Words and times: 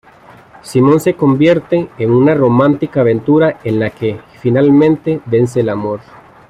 Simon, 0.63 0.99
se 0.99 1.13
convierte 1.13 1.87
en 1.99 2.09
una 2.09 2.33
romántica 2.33 3.01
aventura 3.01 3.59
en 3.63 3.79
la 3.79 3.91
que, 3.91 4.19
finalmente, 4.41 5.21
vence 5.27 5.59
el 5.59 5.69
amor. 5.69 5.99